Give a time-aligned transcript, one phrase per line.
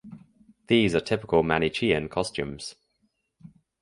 [0.65, 2.73] These are typical Manichean costumes.